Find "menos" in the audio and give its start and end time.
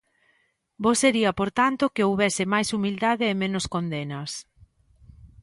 3.41-3.65